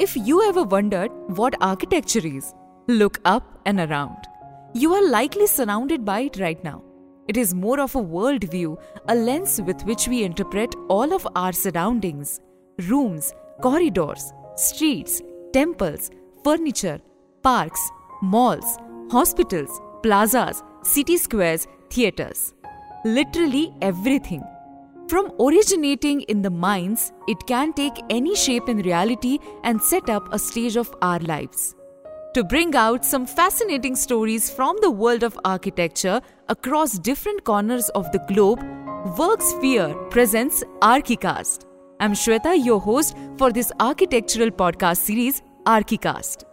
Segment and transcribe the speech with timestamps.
[0.00, 2.54] If you ever wondered what architecture is,
[2.88, 4.16] look up and around.
[4.72, 6.82] You are likely surrounded by it right now.
[7.28, 11.52] It is more of a worldview, a lens with which we interpret all of our
[11.52, 12.40] surroundings
[12.88, 15.20] rooms, corridors, streets,
[15.52, 16.10] temples,
[16.44, 16.98] furniture,
[17.42, 17.90] parks,
[18.22, 18.78] malls,
[19.10, 22.54] hospitals, plazas, city squares, theaters.
[23.04, 24.42] Literally everything.
[25.10, 30.32] From originating in the minds, it can take any shape in reality and set up
[30.32, 31.74] a stage of our lives.
[32.34, 38.12] To bring out some fascinating stories from the world of architecture across different corners of
[38.12, 38.60] the globe,
[39.18, 41.64] Worksphere presents Archicast.
[41.98, 46.44] I'm Shweta, your host for this architectural podcast series, Archicast.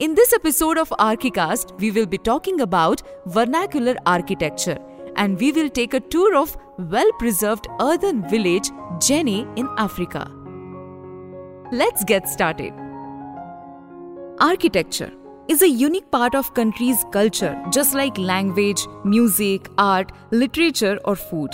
[0.00, 4.76] In this episode of Archicast, we will be talking about vernacular architecture
[5.16, 10.30] and we will take a tour of well preserved earthen village Djenné in Africa.
[11.72, 12.72] Let's get started.
[14.40, 15.12] Architecture
[15.48, 21.50] is a unique part of country's culture just like language, music, art, literature or food.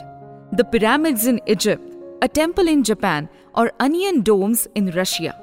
[0.53, 5.35] The pyramids in Egypt, a temple in Japan or onion domes in Russia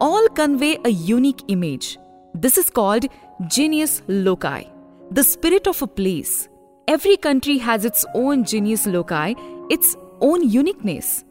[0.00, 1.98] all convey a unique image.
[2.34, 3.06] This is called
[3.48, 4.64] genius loci,
[5.10, 6.48] the spirit of a place.
[6.88, 9.34] Every country has its own genius loci,
[9.68, 11.24] its own uniqueness.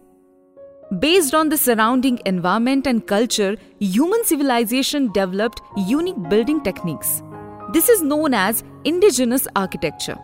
[0.99, 7.23] Based on the surrounding environment and culture, human civilization developed unique building techniques.
[7.71, 10.17] This is known as indigenous architecture.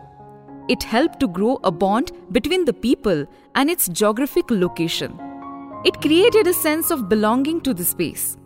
[0.68, 5.18] It helped to grow a bond between the people and its geographic location.
[5.86, 8.36] It created a sense of belonging to the space.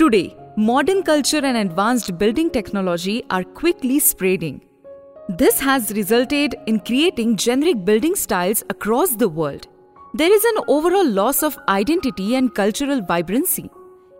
[0.00, 4.62] Today, modern culture and advanced building technology are quickly spreading.
[5.28, 9.66] This has resulted in creating generic building styles across the world
[10.16, 13.68] there is an overall loss of identity and cultural vibrancy.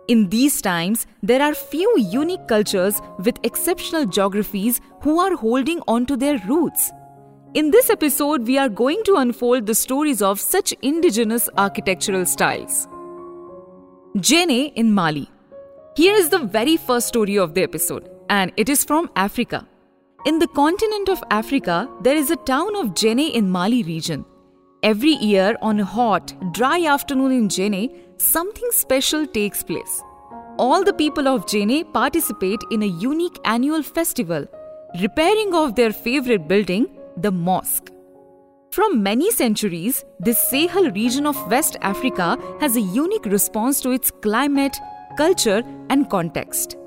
[0.09, 6.05] In these times, there are few unique cultures with exceptional geographies who are holding on
[6.07, 6.91] to their roots.
[7.53, 12.89] In this episode, we are going to unfold the stories of such indigenous architectural styles.
[14.17, 15.29] Djenné in Mali.
[15.95, 19.65] Here is the very first story of the episode, and it is from Africa.
[20.25, 24.25] In the continent of Africa, there is a town of Djenné in Mali region.
[24.81, 30.01] Every year on a hot, dry afternoon in Djenné, something special takes place.
[30.57, 34.47] All the people of Djenné participate in a unique annual festival,
[34.99, 36.87] repairing of their favorite building,
[37.17, 37.91] the mosque.
[38.71, 44.09] From many centuries, this Sahel region of West Africa has a unique response to its
[44.23, 44.75] climate,
[45.17, 46.77] culture, and context.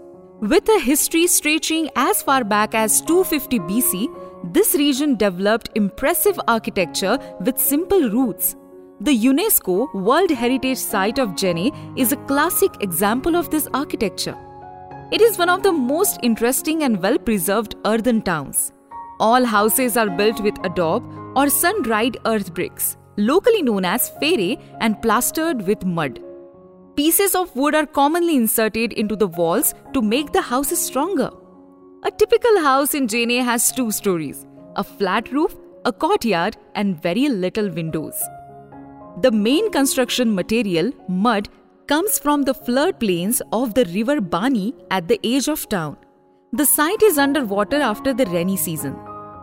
[0.40, 7.18] With a history stretching as far back as 250 BC, this region developed impressive architecture
[7.40, 8.54] with simple roots.
[9.00, 14.36] The UNESCO World Heritage Site of Djenné is a classic example of this architecture.
[15.10, 18.72] It is one of the most interesting and well preserved earthen towns.
[19.18, 21.04] All houses are built with adobe
[21.34, 26.20] or sun dried earth bricks, locally known as fere, and plastered with mud.
[26.98, 31.30] Pieces of wood are commonly inserted into the walls to make the houses stronger.
[32.02, 34.44] A typical house in Djenné has two stories
[34.74, 35.54] a flat roof,
[35.84, 38.20] a courtyard, and very little windows.
[39.22, 41.48] The main construction material, mud,
[41.86, 45.96] comes from the floodplains of the river Bani at the edge of town.
[46.52, 48.96] The site is underwater after the rainy season.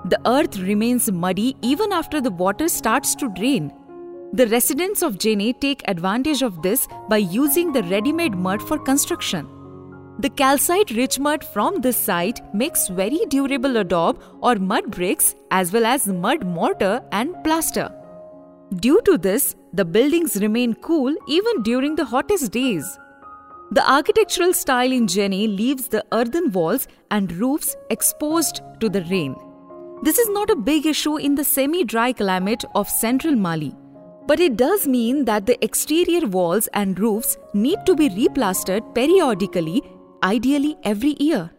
[0.09, 3.71] The earth remains muddy even after the water starts to drain.
[4.37, 8.77] The residents of Djenné take advantage of this by using the ready made mud for
[8.77, 9.47] construction.
[10.19, 15.71] The calcite rich mud from this site makes very durable adobe or mud bricks as
[15.71, 17.89] well as mud mortar and plaster.
[18.81, 22.99] Due to this, the buildings remain cool even during the hottest days.
[23.71, 29.33] The architectural style in Djenné leaves the earthen walls and roofs exposed to the rain.
[30.03, 33.73] This is not a big issue in the semi dry climate of central Mali,
[34.27, 39.83] but it does mean that the exterior walls and roofs need to be replastered periodically
[40.23, 41.51] ideally every year.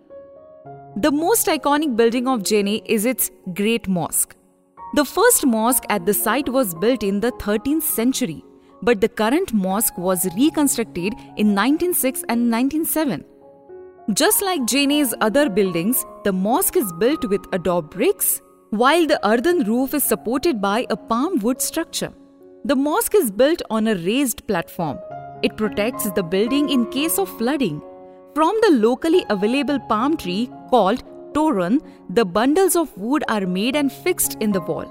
[0.96, 4.34] The most iconic building of Djenné is its Great Mosque.
[4.94, 8.42] The first mosque at the site was built in the 13th century,
[8.82, 13.24] but the current mosque was reconstructed in 1906 and 1907.
[14.14, 18.40] Just like Djenné's other buildings, the mosque is built with adobe bricks,
[18.70, 22.12] while the earthen roof is supported by a palm wood structure.
[22.68, 24.98] The mosque is built on a raised platform.
[25.44, 27.80] It protects the building in case of flooding
[28.34, 31.80] from the locally available palm tree called toran,
[32.10, 34.86] the bundles of wood are made and fixed in the wall.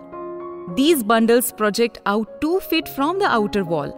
[0.78, 3.92] These bundles project out 2 feet from the outer wall.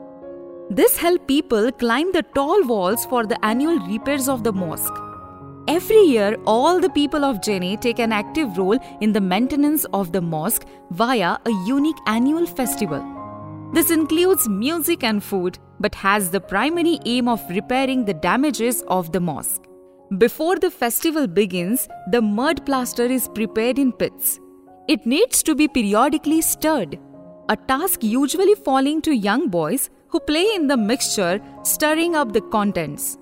[0.71, 5.03] This helps people climb the tall walls for the annual repairs of the mosque.
[5.67, 10.11] Every year, all the people of Jenne take an active role in the maintenance of
[10.13, 13.05] the mosque via a unique annual festival.
[13.73, 19.11] This includes music and food, but has the primary aim of repairing the damages of
[19.11, 19.63] the mosque.
[20.17, 24.39] Before the festival begins, the mud plaster is prepared in pits.
[24.87, 26.97] It needs to be periodically stirred,
[27.49, 32.41] a task usually falling to young boys who play in the mixture, stirring up the
[32.41, 33.17] contents.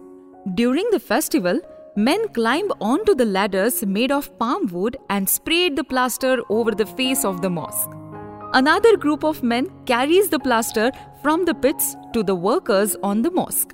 [0.54, 1.60] During the festival,
[1.96, 6.86] men climb onto the ladders made of palm wood and sprayed the plaster over the
[6.86, 7.90] face of the mosque.
[8.54, 13.32] Another group of men carries the plaster from the pits to the workers on the
[13.32, 13.74] mosque.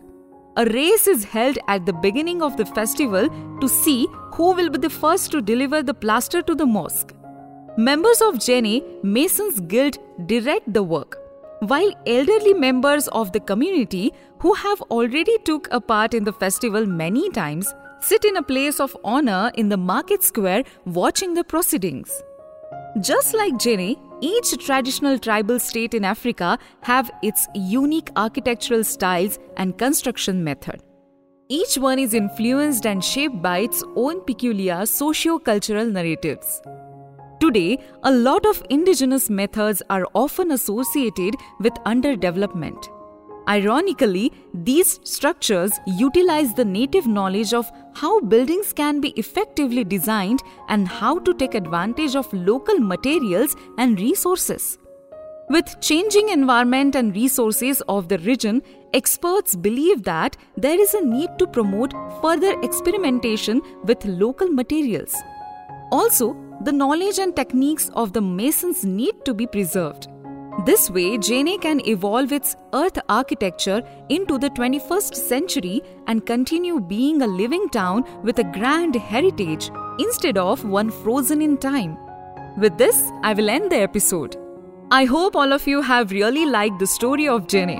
[0.57, 3.29] A race is held at the beginning of the festival
[3.59, 7.13] to see who will be the first to deliver the plaster to the mosque.
[7.77, 11.17] Members of Jenne Masons Guild direct the work,
[11.59, 16.85] while elderly members of the community who have already took a part in the festival
[16.85, 22.21] many times sit in a place of honor in the market square watching the proceedings.
[22.99, 29.77] Just like Jenne, each traditional tribal state in Africa have its unique architectural styles and
[29.77, 30.81] construction method.
[31.49, 36.61] Each one is influenced and shaped by its own peculiar socio-cultural narratives.
[37.41, 42.87] Today, a lot of indigenous methods are often associated with underdevelopment.
[43.47, 50.87] Ironically, these structures utilize the native knowledge of how buildings can be effectively designed and
[50.87, 54.77] how to take advantage of local materials and resources.
[55.49, 58.61] With changing environment and resources of the region,
[58.93, 65.13] experts believe that there is a need to promote further experimentation with local materials.
[65.91, 70.07] Also, the knowledge and techniques of the masons need to be preserved.
[70.59, 77.21] This way, Jenne can evolve its earth architecture into the 21st century and continue being
[77.21, 81.97] a living town with a grand heritage instead of one frozen in time.
[82.57, 84.35] With this, I will end the episode.
[84.91, 87.79] I hope all of you have really liked the story of Jenne,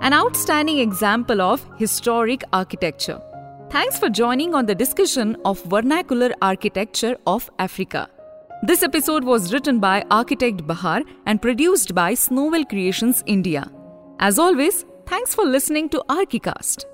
[0.00, 3.20] an outstanding example of historic architecture.
[3.68, 8.08] Thanks for joining on the discussion of vernacular architecture of Africa.
[8.64, 13.68] This episode was written by architect Bahar and produced by Snovel Creations India.
[14.20, 16.84] As always, thanks for listening to Archicast.